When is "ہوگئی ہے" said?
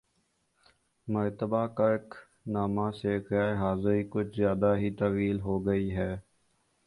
5.41-6.13